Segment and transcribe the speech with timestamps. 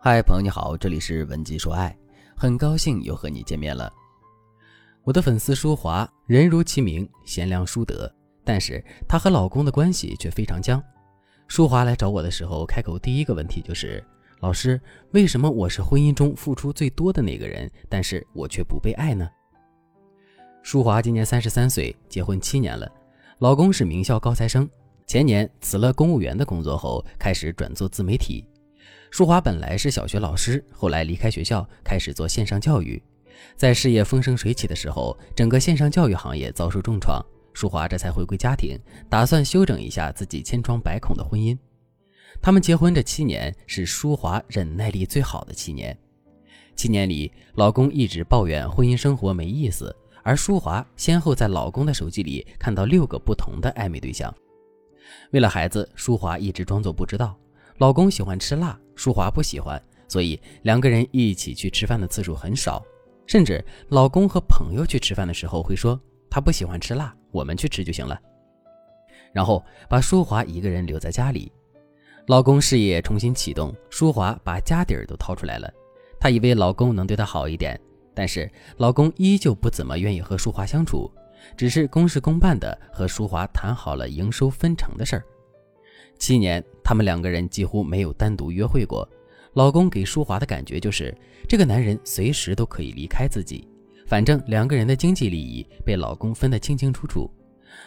[0.00, 1.94] 嗨，朋友你好，这里是文姬说爱，
[2.36, 3.92] 很高兴又和你见面了。
[5.02, 8.08] 我的粉丝舒华，人如其名，贤良淑德，
[8.44, 10.80] 但是她和老公的关系却非常僵。
[11.48, 14.02] 舒华来找我的时候，开口第一个问题就是
[14.38, 14.80] ：“老师，
[15.10, 19.28] 为什么我是婚姻中付出最多的那个人，但是我却不被爱呢？”
[20.62, 22.88] 舒华今年三十三岁，结婚七年了，
[23.40, 24.70] 老公是名校高材生，
[25.08, 28.46] 前年辞了公务员的工作后，开始转做自媒体。
[29.10, 33.02] 舒华本来是小学老师，后来离开学校，开始做线上教育。
[33.56, 41.56] 在事业风生水起的时候，整个线上教育行业遭受重创，舒华这才回归家庭，打算修整一下自己千疮百孔的婚姻。
[42.42, 45.96] 他们结婚这七年是舒华忍耐力最好的七年。
[46.76, 54.32] 七年里，老公一直抱怨婚姻生活没意思，而舒华先后在老公的手机里看到六个不同的暧昧对象。
[55.30, 57.34] 为了孩子，舒华一直装作不知道。
[57.78, 62.84] 老公喜欢吃辣，舒华不喜欢，所以两个人一起去吃饭的次数很少。
[63.28, 68.18] 甚至老公和朋友去吃饭的时候会说他不喜欢吃辣，我们去吃就行了。
[69.32, 71.52] 然后把舒华一个人留在家里。
[72.26, 75.72] 老公事业重新启动，舒华把家底儿都掏出来了。
[76.18, 77.80] 她以为老公能对她好一点，
[78.12, 81.08] 但是老公依旧不怎么愿意和舒华相处，
[81.56, 85.24] 只是公事公办的和舒华谈好了营收分成的事儿。
[86.18, 89.08] 七年，他们两个人几乎没有单独约会过。
[89.54, 91.16] 老公给舒华的感觉就是，
[91.48, 93.66] 这个男人随时都可以离开自己，
[94.06, 97.30] 反正两个人的经济利益被老公分得清清楚楚。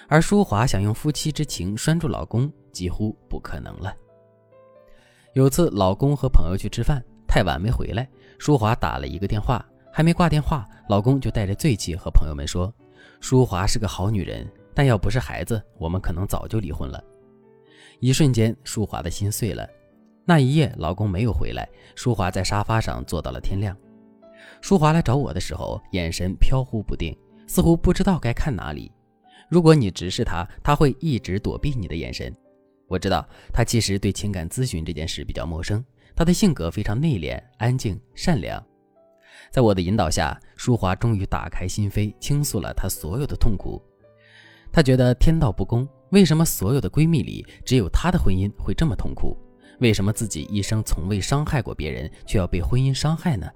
[0.08, 3.94] 而舒华想用夫妻之情拴住老公，几乎不可能了。
[5.34, 12.74] 有次，老公和朋友去吃饭，太晚没回来，舒华打了一个电话，还没挂电话，老公就带着醉气和朋友们说
[13.22, 17.02] ：“舒华是个好女人，但要不是孩子，我们可能早就离婚了。”
[18.02, 19.70] 一瞬间，舒华的心碎了。
[20.26, 23.78] 那一夜，老公没有回来，舒华在沙发上坐到了天亮。
[24.60, 28.92] 舒华来找我的时候，眼神飘忽不定，似乎不知道该看哪里。
[29.50, 32.36] 如果你直视他，他会一直躲避你的眼神。
[32.88, 33.24] 我知道
[33.54, 35.86] 他其实对情感咨询这件事比较陌生，
[36.16, 38.64] 他的性格非常内敛、安静、善良。
[39.52, 43.80] 在我的引导下，舒华终于打开心扉，倾诉了她所有的痛苦。
[44.72, 45.88] 她觉得天道不公。
[46.12, 49.38] 为什么所有的闺蜜里，只有她的婚姻会这么痛苦？
[49.80, 53.50] 为什么自己一生从未伤害过别人，却要被婚姻伤害呢？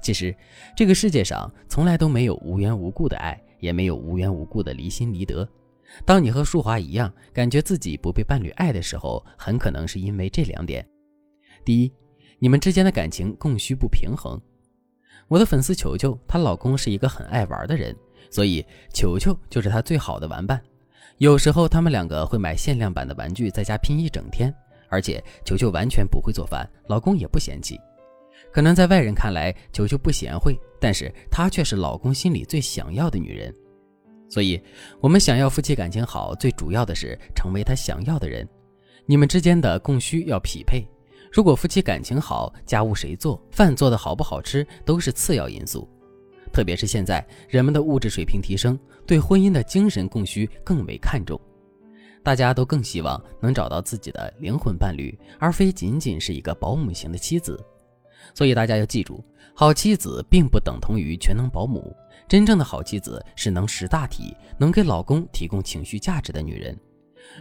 [0.00, 0.34] 其实，
[0.76, 5.46] 这个世界上从来都没有无缘无故的爱，也没有无缘无故的离心离德。
[6.06, 10.86] 当你和淑华一样，感觉自己不被伴侣爱的时候，很可能是因为这两点：
[11.64, 11.92] 第一，
[12.38, 14.40] 你们之间的感情供需不平衡。
[15.26, 17.94] 我的粉丝球球，她老公是一个很爱玩的人，
[18.30, 20.62] 所以球球就是她最好的玩伴。
[21.20, 24.50] 有时候他们两个会买限量版的玩具，在家拼一整天。
[24.88, 27.78] 而且球球完全不会做饭，老公也不嫌弃。
[28.50, 33.54] 可能在外人看来，球球不贤惠，但是她却是老公心里最想要的女人。
[34.30, 34.58] 所以，
[34.98, 38.48] 我们想要夫妻感情好，最主要的是成为他想要的人。
[39.04, 40.82] 你们之间的供需要匹配。
[41.30, 45.86] 如果夫妻感情好，家务谁做，饭做的好不好吃，都是次要因素。
[46.60, 51.40] 特别是现在，人们的物质水平提升，对婚姻的精神供需更为看重，
[52.22, 57.58] 大家都更希望能找到自己的灵魂伴侣，而非仅仅是一个保姆型的妻子。
[58.34, 61.96] 所以大家要记住，好妻子并不等同于全能保姆，
[62.28, 66.78] 真正的好妻子是能识大体、能给老公提供情绪价值的女人。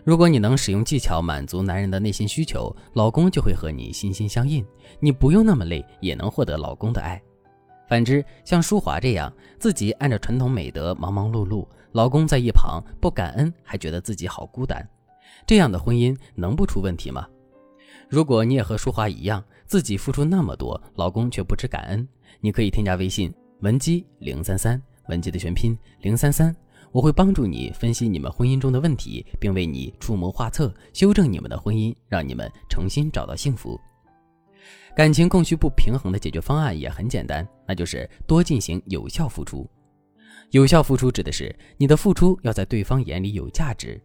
[0.05, 4.65] 如果你能使用技巧满足男人的内心需求，老公就会和你心心相印，
[5.01, 7.21] 你不用那么累也能获得老公的爱。
[7.89, 14.87] 反之，像舒华这样自己按照传统美德忙忙碌碌，老公在一旁不感恩，还觉得自己好孤单，
[15.47, 17.27] 这样的婚姻能不出问题吗？
[18.07, 22.07] 如果你也和舒华一样，自己付出那么多，老公却不知感恩，
[22.39, 26.55] 你可以添加微信文姬零三三，文姬的全拼零三三，
[26.91, 33.81] 我会帮助你分析你们婚姻中的问题，并为你出谋划策，修正你们的婚姻，让你们重新找到幸福。
[34.95, 39.69] 感情供需不平衡的解决方案也很简单，那就是多进行有效付出。
[40.51, 44.01] 有效付出指的是你的付出要在对方眼里有价值。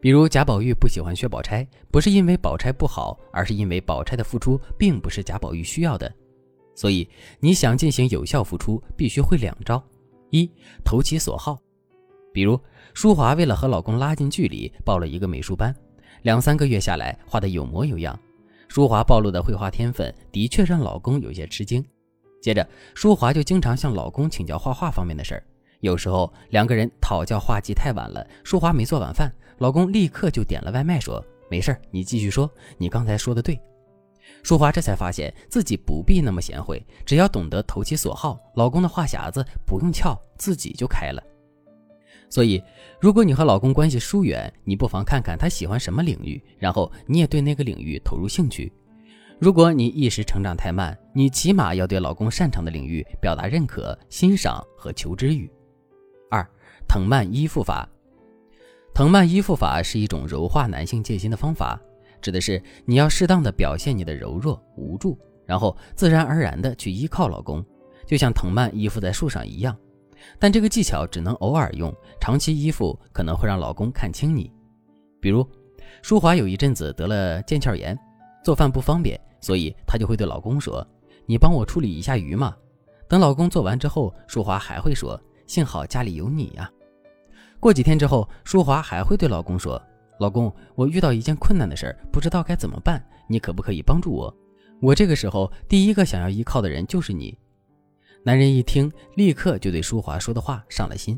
[0.00, 6.12] 比如贾宝玉不喜欢薛宝钗，不是因为宝钗不好，而是因为宝钗的付出并不是贾宝玉需要的。
[6.74, 7.08] 所以
[7.40, 9.82] 你想进行有效付出，必须会两招：
[10.30, 10.50] 一
[10.84, 11.56] 投其所好。
[12.32, 12.60] 比如
[12.92, 15.74] 淑华为了和老公拉近距离，报了一个美术班，
[16.22, 18.18] 两三个月下来，画得有模有样。
[18.68, 21.84] 舒华暴露的绘画天分的确让老公有些吃惊。
[22.42, 25.42] 接着，舒华就经常向老公请教画画方面的事儿。
[25.80, 33.60] 有时候两个人讨教画技太晚了，舒华没做晚饭，老公立刻就点了外卖，说：“没事儿，你继续说，你刚才说的对。”
[34.42, 41.22] 淑华这才发现自己不必那么贤惠，只要懂得投其所好，老公的话匣子不用撬，自己就开了。
[42.28, 42.62] 所以，
[43.00, 48.72] 如果你和老公关系疏远，你不妨看看他喜欢什么领域，然后你也对那个领域投入兴趣。
[49.38, 55.50] 如果你一时成长太慢，你起码要对老公擅长的领域表达认可、欣赏和求知欲。
[56.30, 56.44] 二，
[56.88, 57.88] 藤蔓依附法。
[58.94, 61.78] 藤蔓依附法是一种柔化男性戒心的方法，
[62.22, 67.62] 指的是你要适当的表现你的柔弱无助，然后自然而然的去依靠老公，
[68.06, 69.76] 就像藤蔓依附在树上一样。
[70.38, 74.50] 但这个技巧只能偶尔用，长期依附可能会让老公看清你。
[75.20, 75.46] 比如，
[76.02, 77.98] 淑华有一阵子得了腱鞘炎，
[78.44, 80.86] 做饭不方便，所以她就会对老公说
[81.26, 82.54] ：“你帮我处理一下鱼嘛。”
[83.08, 86.70] 等老公做完之后，淑华还会说：“幸好家里有你呀。”
[87.58, 89.80] 过几天之后，淑华还会对老公说
[90.18, 94.36] ：“老公，我遇到一件困难的事儿，不知道该怎么办，你可不可以帮助我？
[94.82, 97.36] 我这个时候第一个想要依靠的人就是你。”
[98.26, 101.16] 男人一听，立刻就对淑华说的话上了心。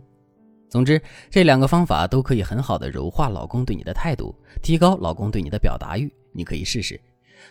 [0.68, 1.00] 总之，
[1.30, 6.12] 这两个方法都可以很好的柔化老公对你的态度，提高老公对你的表达欲。
[6.32, 7.00] 你可以试试。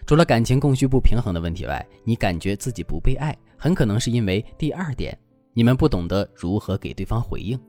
[0.06, 5.18] 除了感情供需不平衡的问题外，你感觉自己不被爱，很可能是因为第二点，
[5.54, 7.60] 你们不懂得如何给对方回应。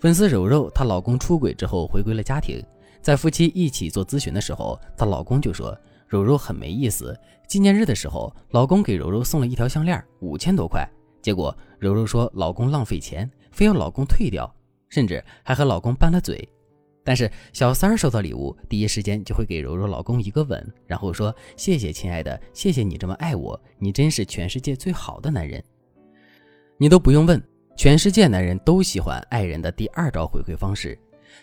[0.00, 2.60] 粉丝柔柔，她老公出轨之后回归了家庭，
[3.00, 5.78] 在夫妻一起做咨询的时候，她老公就说。
[6.08, 7.16] 柔柔很没意思。
[7.46, 10.88] 纪念日的时候，老公给柔柔送了一条项链，五千多块。
[11.22, 14.52] 结果柔柔说老公浪费钱，非要老公退掉，
[14.88, 16.48] 甚至还和老公拌了嘴。
[17.04, 25.62] 但是小三儿收到礼物，第一时间就会给柔柔老公一个吻，然后说：“谢谢亲爱的，谢谢你这么爱我，你真是全世界最好的男人。”
[26.76, 27.42] 你都不用问，
[27.76, 30.98] 全世界男人都喜欢爱人的第二招回馈方式。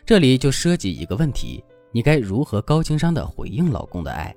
[0.06, 4.36] 这里就涉及一个问题：你该如何高情商的回应老公的爱？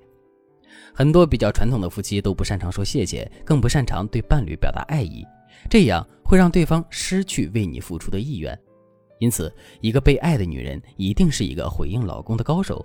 [0.95, 5.25] 很多比较传统的夫妻都不擅长说谢谢，更不擅长对伴侣表达爱意，
[5.71, 8.59] 这样会让对方失去为你付出的意愿。
[9.19, 12.85] 因此，一个被爱的女人一定是一个回应老公的高手。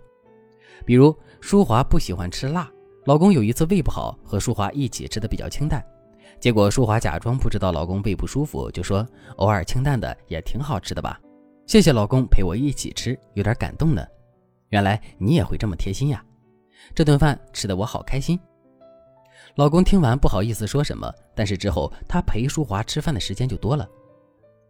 [0.85, 2.69] 比如，淑华不喜欢吃辣，
[3.05, 5.83] 老公有一次胃不好，和淑华一起吃的比较清淡，
[6.39, 11.19] 结果淑华假装不知道老公胃不舒服，就说偶尔清淡的也挺好吃的吧。
[11.65, 14.03] 谢谢老公陪我一起吃，有点感动呢。
[14.69, 16.25] 原来你也会这么贴心呀。
[16.95, 18.39] 这顿饭吃得我好开心。
[19.55, 23.87] 老公听完不好意思说什么，但是之后他陪淑华吃饭的时间就多了。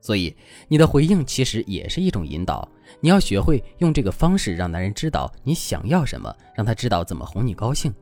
[0.02, 0.36] 所以
[0.68, 2.68] 你的回应其实也是一种引导，
[3.00, 7.94] 你要学会用这个方式让男人知道你想要什么，让他知道怎么哄你高兴。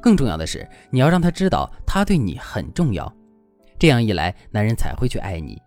[0.00, 3.12] 更重要的是，你要让他知道他对你很重要。
[3.78, 5.60] 这样一来，男人才会去爱你。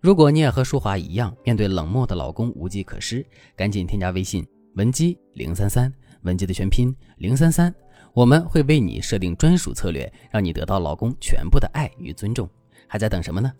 [0.00, 4.46] 如果你也和淑华一样，面对冷漠的老公无计可施，赶紧添加微信
[4.76, 5.92] 文姬零三三。
[6.22, 7.74] 文姬的全拼零三三，
[8.12, 12.48] 我们会为你设定专属策略，让你得到老公全部的爱与尊重。
[12.86, 13.52] 还在等什么呢？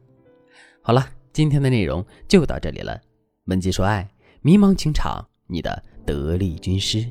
[0.83, 3.01] 好了，今天的内容就到这里了。
[3.47, 4.09] 文姬说爱，
[4.41, 7.11] 迷茫情场，你的得力军师。